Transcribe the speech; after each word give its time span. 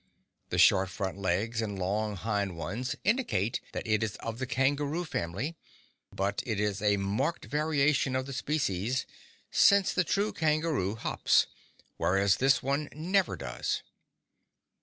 The 0.49 0.57
short 0.57 0.89
front 0.89 1.19
legs 1.19 1.61
and 1.61 1.77
long 1.77 2.15
hind 2.15 2.57
ones 2.57 2.95
indicate 3.03 3.61
that 3.73 3.85
it 3.85 4.01
is 4.01 4.15
of 4.15 4.39
the 4.39 4.47
kangaroo 4.47 5.05
family, 5.05 5.55
but 6.11 6.41
it 6.43 6.59
is 6.59 6.81
a 6.81 6.97
marked 6.97 7.45
variation 7.45 8.15
of 8.15 8.25
the 8.25 8.33
species, 8.33 9.05
since 9.51 9.93
the 9.93 10.03
true 10.03 10.33
kangaroo 10.33 10.95
hops, 10.95 11.45
whereas 11.97 12.37
this 12.37 12.63
one 12.63 12.89
never 12.95 13.35
does. 13.37 13.83